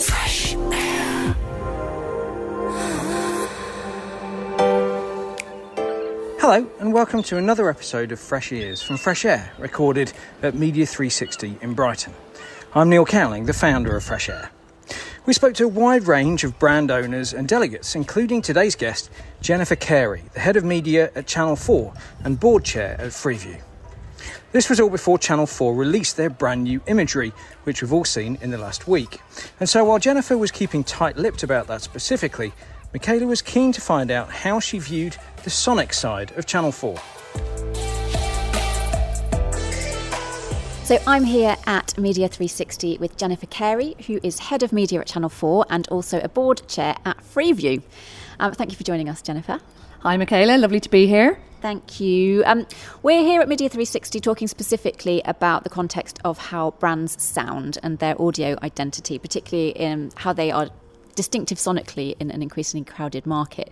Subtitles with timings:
[0.00, 1.36] Fresh air.
[6.40, 10.86] Hello, and welcome to another episode of Fresh Ears from Fresh Air, recorded at Media
[10.86, 12.14] 360 in Brighton.
[12.74, 14.50] I'm Neil Cowling, the founder of Fresh Air.
[15.26, 19.10] We spoke to a wide range of brand owners and delegates, including today's guest,
[19.42, 21.92] Jennifer Carey, the head of media at Channel 4
[22.24, 23.60] and board chair at Freeview.
[24.52, 27.32] This was all before Channel 4 released their brand new imagery,
[27.64, 29.18] which we've all seen in the last week.
[29.58, 32.52] And so while Jennifer was keeping tight lipped about that specifically,
[32.92, 36.98] Michaela was keen to find out how she viewed the sonic side of Channel 4.
[40.84, 45.06] So I'm here at Media 360 with Jennifer Carey, who is head of media at
[45.06, 47.82] Channel 4 and also a board chair at Freeview.
[48.38, 49.60] Um, thank you for joining us, Jennifer.
[50.02, 50.58] Hi, Michaela.
[50.58, 51.38] Lovely to be here.
[51.60, 52.42] Thank you.
[52.44, 52.66] Um,
[53.04, 58.00] we're here at Media 360 talking specifically about the context of how brands sound and
[58.00, 60.70] their audio identity, particularly in how they are
[61.14, 63.70] distinctive sonically in an increasingly crowded market.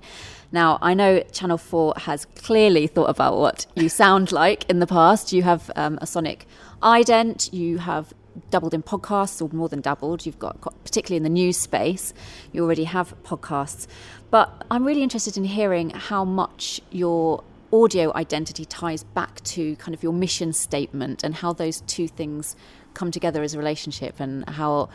[0.53, 4.87] Now, I know Channel 4 has clearly thought about what you sound like in the
[4.87, 5.33] past.
[5.33, 6.47] You have um, a sonic
[6.81, 8.15] ident, you have
[8.51, 10.25] doubled in podcasts or more than doubled.
[10.27, 12.15] You've got, particularly in the news space,
[12.53, 13.87] you already have podcasts.
[14.31, 17.43] But I'm really interested in hearing how much your
[17.73, 22.57] audio identity ties back to kind of your mission statement and how those two things
[22.95, 24.89] come together as a relationship and how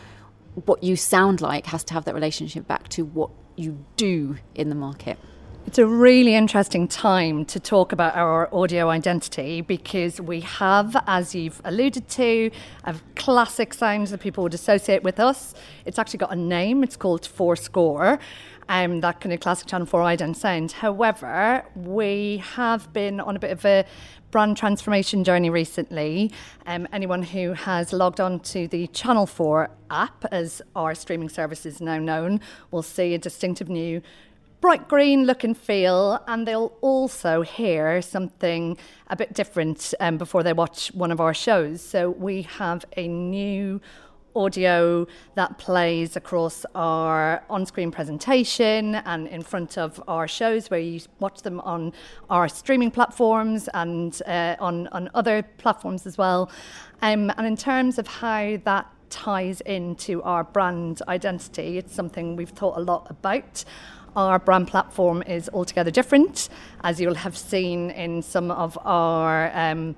[0.66, 4.69] what you sound like has to have that relationship back to what you do in
[4.69, 5.17] the market.
[5.67, 11.33] It's a really interesting time to talk about our audio identity because we have, as
[11.33, 12.52] you've alluded to,
[12.83, 15.55] a classic sounds that people would associate with us.
[15.83, 18.19] It's actually got a name, it's called Four Score.
[18.69, 20.71] Um, that kind of classic Channel 4 ident sound.
[20.71, 23.86] However, we have been on a bit of a
[24.31, 26.31] brand transformation journey recently.
[26.67, 31.66] Um, anyone who has logged on to the Channel 4 app, as our streaming service
[31.66, 32.39] is now known,
[32.71, 34.02] will see a distinctive new
[34.66, 38.75] bright green look and feel, and they'll also hear something
[39.09, 41.83] a bit different um, before they watch one of our shows.
[41.83, 43.80] So we have a new
[44.36, 45.05] audio
[45.36, 50.99] that plays across our on screen presentation and in front of our shows where you
[51.20, 51.93] watch them on
[52.31, 56.49] our streaming platforms and uh, on, on other platforms as well.
[57.04, 62.49] Um, and in terms of how that ties into our brand identity, it's something we've
[62.49, 63.64] thought a lot about.
[64.15, 66.48] Our brand platform is altogether different,
[66.86, 69.93] as you'll have seen in some of our um,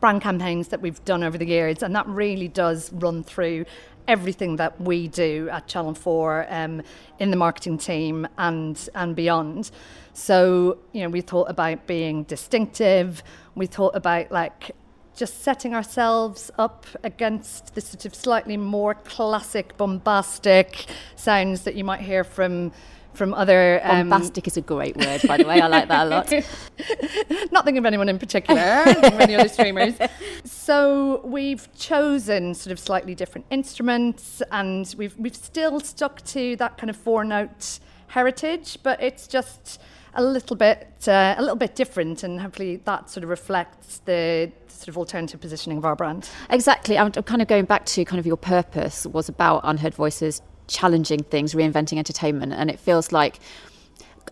[0.00, 3.64] brand campaigns that we've done over the years, and that really does run through
[4.06, 6.82] everything that we do at Channel 4 um,
[7.18, 9.72] in the marketing team and, and beyond.
[10.14, 13.24] So, you know, we thought about being distinctive,
[13.56, 14.70] we thought about like
[15.16, 20.86] just setting ourselves up against the sort of slightly more classic, bombastic
[21.16, 22.70] sounds that you might hear from
[23.18, 23.80] from other.
[23.82, 25.60] Um, Bombastic is a great word, by the way.
[25.60, 26.32] I like that a lot.
[27.52, 29.94] Not thinking of anyone in particular, many other streamers.
[30.44, 36.76] So we've chosen sort of slightly different instruments, and we've we've still stuck to that
[36.76, 39.80] kind of four note heritage, but it's just
[40.14, 44.52] a little bit uh, a little bit different, and hopefully that sort of reflects the
[44.68, 46.28] sort of alternative positioning of our brand.
[46.50, 46.98] Exactly.
[46.98, 50.42] I'm, I'm kind of going back to kind of your purpose was about unheard voices
[50.68, 52.52] challenging things, reinventing entertainment.
[52.52, 53.40] And it feels like,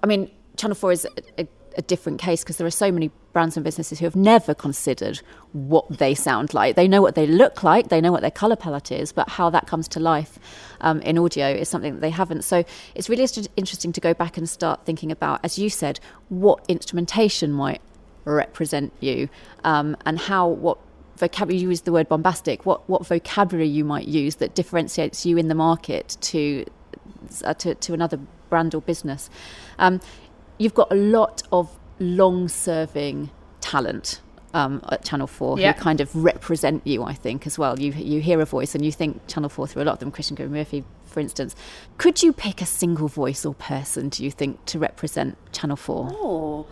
[0.03, 3.11] I mean, Channel 4 is a, a, a different case because there are so many
[3.33, 5.21] brands and businesses who have never considered
[5.53, 6.77] what they sound like.
[6.77, 9.51] They know what they look like, they know what their colour palette is, but how
[9.51, 10.39] that comes to life
[10.81, 12.43] um, in audio is something that they haven't.
[12.45, 12.65] So
[12.95, 13.27] it's really
[13.57, 17.83] interesting to go back and start thinking about, as you said, what instrumentation might
[18.25, 19.29] represent you
[19.65, 20.79] um, and how what
[21.17, 25.37] vocabulary you use the word bombastic what what vocabulary you might use that differentiates you
[25.37, 26.65] in the market to
[27.45, 28.19] uh, to, to another
[28.49, 29.29] brand or business
[29.79, 30.01] um,
[30.59, 34.21] you've got a lot of long serving talent
[34.55, 35.73] um, at Channel 4 yeah.
[35.73, 37.79] who kind of represent you, I think, as well.
[37.79, 40.11] You, you hear a voice and you think Channel 4 through a lot of them,
[40.11, 41.55] Krishnan Guru-Murthy, for instance.
[41.99, 46.09] Could you pick a single voice or person, do you think, to represent Channel 4?
[46.13, 46.67] Oh,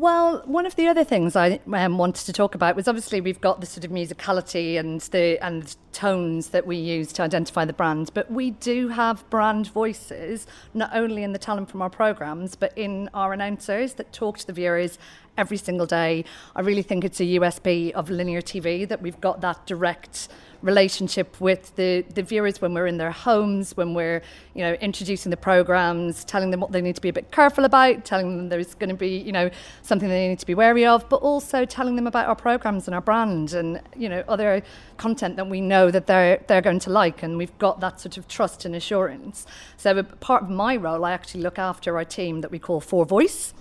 [0.00, 3.40] well, one of the other things I um, wanted to talk about was obviously we've
[3.40, 7.74] got the sort of musicality and the and tones that we use to identify the
[7.74, 12.54] brand, but we do have brand voices not only in the talent from our programs,
[12.54, 14.98] but in our announcers that talk to the viewers
[15.36, 16.24] every single day.
[16.54, 20.28] I really think it's a USP of linear TV that we've got that direct
[20.62, 24.20] relationship with the, the viewers when we're in their homes, when we're,
[24.54, 27.64] you know, introducing the programs, telling them what they need to be a bit careful
[27.64, 29.50] about, telling them there's going to be, you know,
[29.82, 32.94] something they need to be wary of, but also telling them about our programs and
[32.94, 34.62] our brand and, you know, other
[34.98, 38.16] content that we know that they're they're going to like, and we've got that sort
[38.18, 39.46] of trust and assurance.
[39.76, 43.06] So, part of my role, I actually look after our team that we call Four
[43.06, 43.54] Voice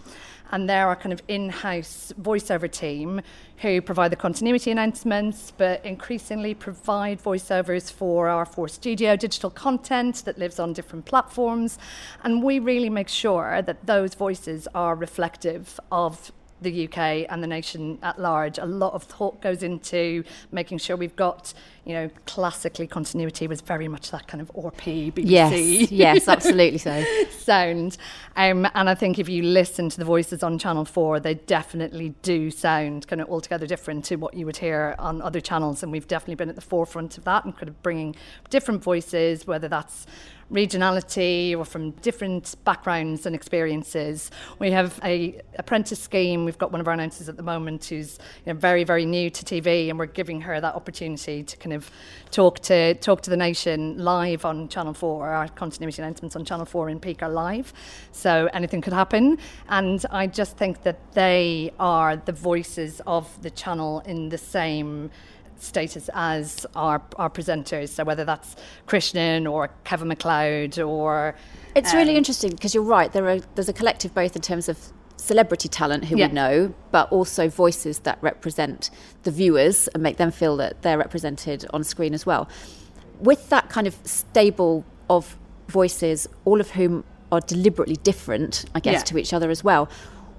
[0.52, 3.22] and they're our kind of in-house voiceover team
[3.58, 10.24] who provide the continuity announcements but increasingly provide voiceovers for our four studio digital content
[10.26, 11.78] that lives on different platforms
[12.24, 16.32] and we really make sure that those voices are reflective of
[16.62, 18.58] the UK and the nation at large.
[18.58, 21.54] A lot of thought goes into making sure we've got,
[21.90, 25.24] you know, classically continuity was very much that kind of RP, BBC.
[25.26, 27.04] Yes, yes, absolutely so.
[27.32, 27.98] sound.
[28.36, 32.10] Um, and I think if you listen to the voices on Channel 4, they definitely
[32.22, 35.82] do sound kind of altogether different to what you would hear on other channels.
[35.82, 38.16] And we've definitely been at the forefront of that and kind of bringing
[38.52, 40.06] different voices, whether that's
[40.52, 44.32] regionality or from different backgrounds and experiences.
[44.58, 46.46] We have a apprentice scheme.
[46.46, 49.30] We've got one of our announcers at the moment who's you know, very, very new
[49.30, 51.79] to TV, and we're giving her that opportunity to kind of
[52.32, 55.30] talk to talk to the nation live on Channel 4.
[55.30, 57.74] Our continuity announcements on Channel 4 in peak are live,
[58.12, 59.38] so anything could happen.
[59.68, 65.12] And I just think that they are the voices of the channel in the same
[65.62, 67.90] status as our, our presenters.
[67.90, 68.56] So whether that's
[68.88, 71.36] Krishnan or Kevin McCloud or.
[71.76, 73.12] It's um, really interesting because you're right.
[73.12, 74.78] There are there's a collective both in terms of
[75.20, 76.28] celebrity talent who Yeah.
[76.28, 78.90] we know, but also voices that represent
[79.24, 82.48] the viewers and make them feel that they're represented on screen as well.
[83.20, 85.38] With that kind of stable of
[85.68, 89.04] voices, all of whom are deliberately different, I guess, Yeah.
[89.04, 89.88] to each other as well.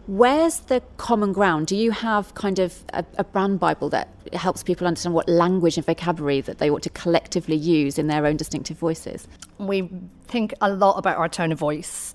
[0.06, 1.68] Where's the common ground?
[1.68, 5.76] Do you have kind of a, a brand Bible that helps people understand what language
[5.76, 9.28] and vocabulary that they ought to collectively use in their own distinctive voices?
[9.58, 9.90] we
[10.26, 12.14] think a lot about our tone of voice,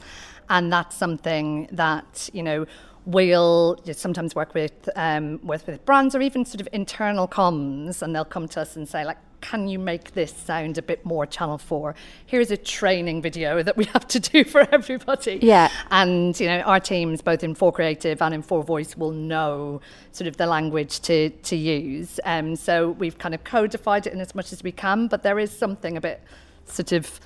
[0.49, 2.65] and that's something that you know
[3.05, 8.15] we'll sometimes work with um, with with brands or even sort of internal comms, and
[8.15, 9.17] they'll come to us and say like.
[9.41, 11.93] Can you make this sound a bit more Channel 4?
[12.25, 15.37] Here's a training video that we have to do for everybody.
[15.39, 15.69] Yeah.
[15.91, 19.81] And, you know, our teams, both in 4 Creative and in 4 Voice, will know
[20.13, 22.19] sort of the language to, to use.
[22.23, 25.37] Um, so we've kind of codified it in as much as we can, but there
[25.37, 26.23] is something a bit
[26.65, 27.19] sort of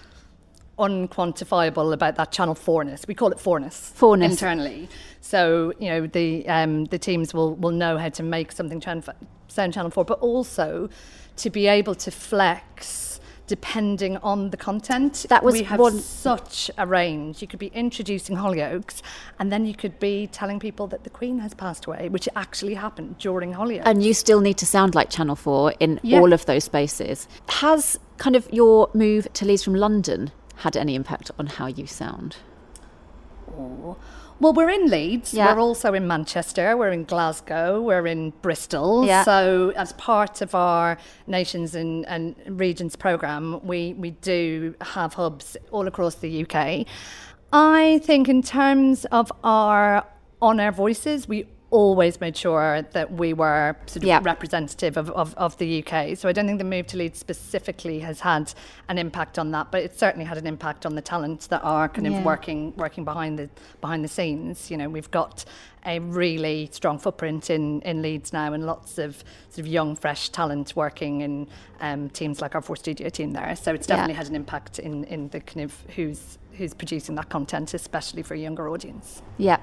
[0.80, 3.06] unquantifiable about that channel fourness.
[3.08, 4.32] We call it fourness, Fourness.
[4.32, 4.90] internally.
[5.22, 8.82] So you know the um, the teams will will know how to make something
[9.48, 10.90] sound channel four, but also
[11.38, 13.06] to be able to flex
[13.48, 15.26] depending on the content.
[15.28, 17.42] That was we have one- such a range.
[17.42, 19.02] You could be introducing Hollyoaks,
[19.40, 22.76] and then you could be telling people that the Queen has passed away, which actually
[22.76, 23.82] happened during Hollyoaks.
[23.86, 26.20] And you still need to sound like Channel 4 in Yeah.
[26.20, 27.28] all of those spaces.
[27.50, 31.88] Has kind of your move to Leeds from London had any impact on how you
[31.88, 32.38] sound?
[34.40, 35.34] Well, we're in Leeds.
[35.34, 35.54] Yeah.
[35.54, 36.78] We're also in Manchester.
[36.78, 37.82] We're in Glasgow.
[37.82, 39.06] We're in Bristol.
[39.06, 39.24] Yeah.
[39.24, 40.98] So, as part of our
[41.28, 46.86] nations and, and regions program, we we do have hubs all across the UK.
[47.52, 50.06] I think, in terms of our
[50.42, 54.20] on air voices, we always made sure that we were sort of Yeah.
[54.24, 56.18] representative of, of, of the UK.
[56.18, 58.52] So I don't think the move to Leeds specifically has had
[58.88, 61.88] an impact on that, but it certainly had an impact on the talent that are
[61.88, 62.18] kind Yeah.
[62.20, 63.50] of working working behind the
[63.82, 64.72] behind the scenes.
[64.72, 65.46] You know, we've got
[65.86, 70.30] a really strong footprint in, in Leeds now and lots of sort of young, fresh
[70.30, 71.48] talent working in
[71.80, 73.56] um, teams like our Four Studio team there.
[73.56, 73.96] So it's Yeah.
[73.96, 78.22] definitely had an impact in, in the kind of who's who's producing that content, especially
[78.24, 79.22] for a younger audience.
[79.38, 79.58] Yeah.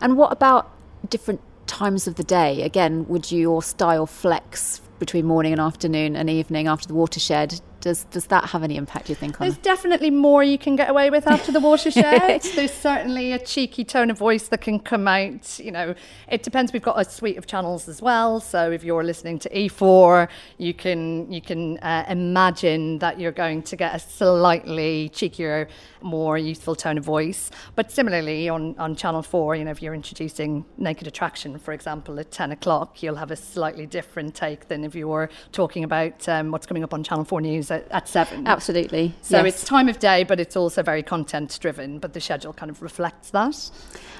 [0.00, 0.70] And what about
[1.08, 2.62] different times of the day?
[2.62, 7.60] Again, would your style flex between morning and afternoon and evening after the watershed?
[7.80, 10.90] Does does that have any impact, you think, on There's definitely more you can get
[10.90, 12.42] away with after the watershed.
[12.54, 15.58] There's certainly a cheeky tone of voice that can come out.
[15.58, 15.94] You know,
[16.28, 16.72] it depends.
[16.72, 18.40] We've got a suite of channels as well.
[18.40, 23.62] So if you're listening to E4, you can you can uh, imagine that you're going
[23.62, 25.68] to get a slightly cheekier,
[26.02, 27.50] more youthful tone of voice.
[27.74, 32.20] But similarly on on Channel 4, you know, if you're introducing Naked Attraction, for example,
[32.20, 36.28] at 10 o'clock, you'll have a slightly different take than if you were talking about
[36.28, 38.46] um, what's coming up on Channel 4 News at, at 7.
[38.46, 39.14] Absolutely.
[39.22, 39.54] So yes.
[39.54, 42.82] it's time of day, but it's also very content driven, but the schedule kind of
[42.82, 43.70] reflects that.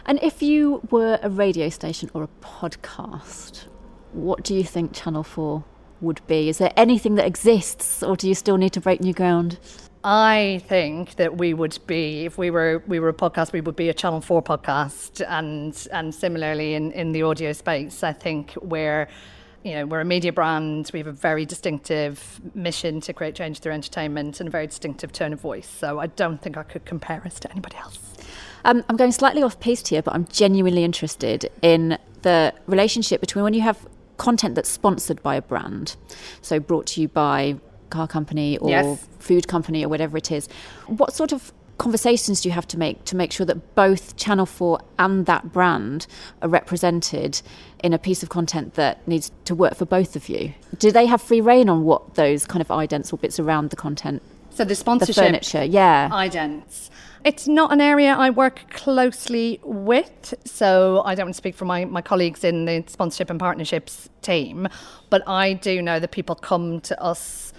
[0.07, 3.66] And if you were a radio station or a podcast,
[4.12, 5.64] what do you think Channel 4
[6.00, 6.49] would be?
[6.49, 9.59] Is there anything that exists, or do you still need to break new ground?
[10.02, 13.76] I think that we would be, if we were we were a podcast, we would
[13.76, 18.54] be a Channel Four podcast, and and similarly in, in the audio space, I think
[18.62, 19.09] we're,
[19.64, 20.90] you know, we're a media brand.
[20.93, 25.12] We have a very distinctive mission to create change through entertainment and a very distinctive
[25.12, 25.69] tone of voice.
[25.69, 27.99] So I don't think I could compare us to anybody else.
[28.64, 33.45] Um, I'm going slightly off piste here, but I'm genuinely interested in the relationship between
[33.45, 33.87] when you have
[34.19, 35.97] content that's sponsored by a brand,
[36.43, 37.57] so brought to you by
[37.88, 39.09] car company or Yes.
[39.19, 40.47] food company or whatever it is.
[40.87, 44.45] What sort of conversations do you have to make to make sure that both Channel
[44.45, 46.07] 4 and that brand
[46.43, 47.41] are represented
[47.83, 50.53] in a piece of content that needs to work for both of you?
[50.79, 53.77] Do they have free reign on what those kind of idents or bits around the
[53.77, 54.21] content,
[54.51, 55.65] So the sponsorship, the furniture?
[55.65, 56.11] Yeah.
[56.11, 56.91] idents.
[57.25, 61.65] It's not an area I work closely with, so I don't want to speak for
[61.65, 64.69] my, my colleagues in the sponsorship and partnerships team,
[65.09, 67.55] but I do know that people come to us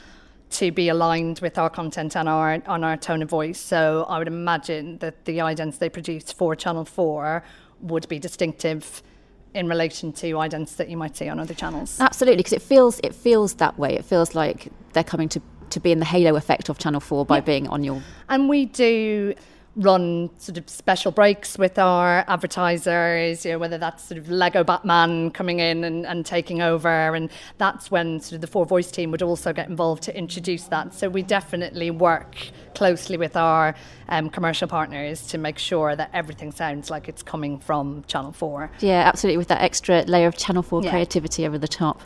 [0.52, 3.60] to be aligned with our content and our on our tone of voice.
[3.60, 7.44] So I would imagine that the idents they produce for Channel 4
[7.82, 9.02] would be distinctive
[9.54, 12.00] in relation to idents that you might see on other channels.
[12.00, 13.96] Absolutely, because it feels it feels that way.
[13.96, 15.42] It feels like they're coming to
[15.72, 18.66] to be in the halo effect of Channel 4 by being on your And we
[18.66, 19.34] do
[19.76, 24.64] run sort of special breaks with our advertisers, you know, whether that's sort of Lego
[24.64, 27.16] Batman coming in and, and taking over.
[27.16, 30.66] And that's when sort of the Four Voice team would also get involved to introduce
[30.66, 30.94] that.
[30.94, 32.36] So we definitely work
[32.76, 33.74] closely with our
[34.10, 38.72] um, commercial partners to make sure that everything sounds like it's coming from Channel 4.
[38.80, 40.90] Yeah, absolutely, with that extra layer of Channel 4 Yeah.
[40.90, 42.02] creativity over the top.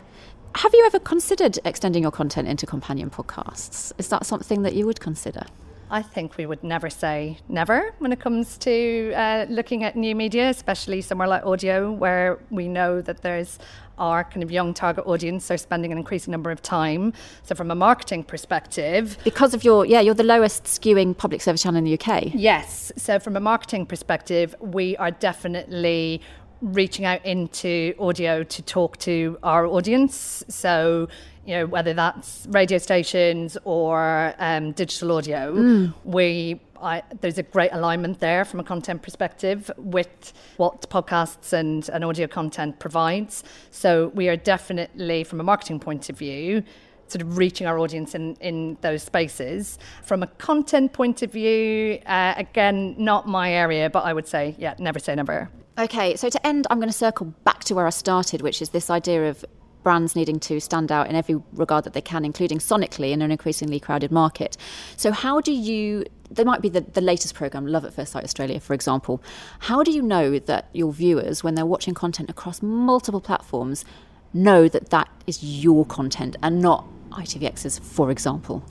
[0.54, 3.92] Have you ever considered extending your content into companion podcasts?
[3.98, 5.42] Is that something that you would consider?
[5.90, 10.14] I think we would never say never when it comes to uh, looking at new
[10.14, 13.58] media, especially somewhere like audio, where we know that there's
[13.98, 17.12] our kind of young target audience are spending an increasing number of time.
[17.42, 21.62] So, from a marketing perspective, Because of your, yeah, you're the lowest skewing public service
[21.62, 22.34] channel in the UK.
[22.34, 22.92] Yes.
[22.96, 26.20] So, from a marketing perspective, we are definitely
[26.60, 30.44] reaching out into audio to talk to our audience.
[30.48, 31.08] So,
[31.44, 37.70] you know, whether that's radio stations or um, digital audio, we I, there's a great
[37.72, 43.44] alignment there from a content perspective with what podcasts and, and audio content provides.
[43.70, 46.62] So we are definitely, from a marketing point of view,
[47.08, 49.78] sort of reaching our audience in, in those spaces.
[50.02, 54.54] From a content point of view, uh, again, not my area, but I would say,
[54.58, 55.48] yeah, never say never.
[55.78, 58.70] Okay, so to end, I'm going to circle back to where I started, which is
[58.70, 59.44] this idea of
[59.82, 63.30] brands needing to stand out in every regard that they can, including sonically in an
[63.30, 64.56] increasingly crowded market.
[64.96, 66.06] So, how do you?
[66.30, 69.22] There might be the, the latest program, Love at First Sight Australia, for example.
[69.60, 73.84] How do you know that your viewers, when they're watching content across multiple platforms,
[74.32, 78.64] know that that is your content and not ITVX's, for example?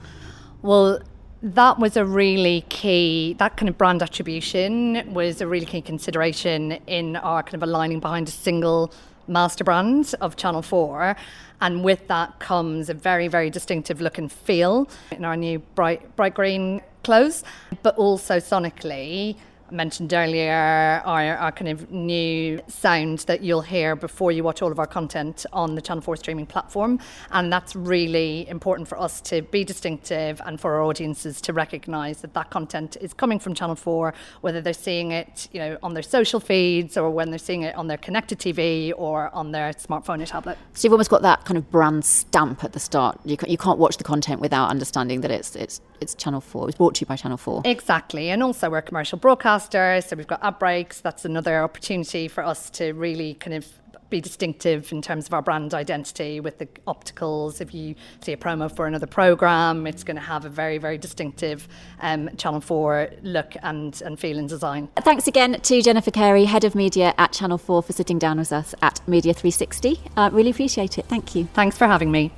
[0.64, 1.00] Well,
[1.42, 6.74] that was a really key, that kind of brand attribution was a really key consideration
[6.88, 8.92] in our kind of aligning behind a single
[9.28, 11.16] master brand of Channel 4.
[11.62, 16.16] And with that comes a very, very distinctive look and feel in our new bright,
[16.16, 17.44] bright green clothes,
[17.84, 19.36] but also sonically.
[19.72, 24.72] Mentioned earlier our, our kind of new sound that you'll hear before you watch all
[24.72, 27.00] of our content on the Channel 4 streaming platform.
[27.32, 32.22] And that's really important for us to be distinctive and for our audiences to recognise
[32.22, 35.94] that that content is coming from Channel 4, whether they're seeing it you know, on
[35.94, 39.74] their social feeds or when they're seeing it on their connected TV or on their
[39.74, 40.58] smartphone or tablet.
[40.74, 43.20] So you've almost got that kind of brand stamp at the start.
[43.26, 46.64] You, ca- you can't watch the content without understanding that it's it's it's Channel Four.
[46.64, 47.62] It was brought to you by Channel Four.
[47.66, 48.30] Exactly.
[48.30, 49.18] And also, we're a commercial
[49.60, 51.02] so we've got ad breaks.
[51.02, 53.68] That's another opportunity for us to really kind of
[54.10, 57.60] be distinctive in terms of our brand identity with the opticals.
[57.62, 60.98] If you see a promo for another program, it's going to have a very, very
[60.98, 61.68] distinctive
[62.02, 64.88] um, Channel 4 look and, and feel and design.
[64.98, 68.54] Thanks again to Jennifer Carey, Head of Media at Channel 4, for sitting down with
[68.54, 70.00] us at Media 360.
[70.16, 71.06] Uh, really appreciate it.
[71.06, 71.46] Thank you.
[71.54, 72.32] Thanks for having me.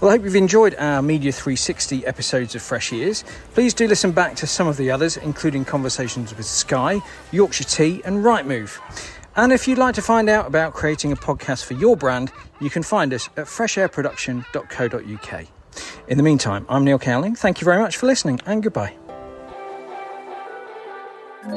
[0.00, 3.24] Well, I hope you've enjoyed our Media 360 episodes of Fresh Ears.
[3.54, 7.00] Please do listen back to some of the others, including conversations with Sky,
[7.32, 8.78] Yorkshire Tea, and Rightmove.
[9.36, 12.68] And if you'd like to find out about creating a podcast for your brand, you
[12.68, 15.46] can find us at freshairproduction.co.uk.
[16.08, 17.34] In the meantime, I'm Neil Cowling.
[17.34, 18.94] Thank you very much for listening, and goodbye.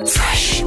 [0.08, 0.59] Fresh.